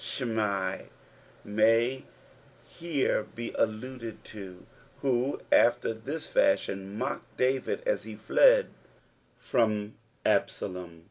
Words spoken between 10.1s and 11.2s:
Absalom.